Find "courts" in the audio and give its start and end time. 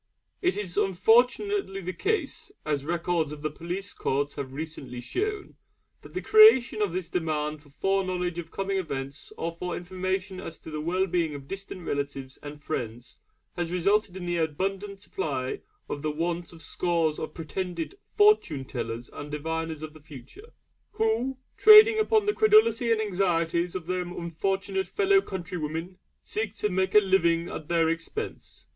3.93-4.33